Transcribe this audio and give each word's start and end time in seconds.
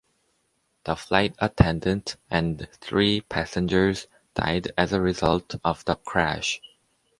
The 0.85 0.95
flight 0.95 1.35
attendant 1.37 2.15
and 2.31 2.67
three 2.71 3.21
passengers 3.21 4.07
died 4.33 4.71
as 4.75 4.93
a 4.93 4.99
result 4.99 5.53
of 5.63 5.85
the 5.85 5.93
crash. 5.93 6.59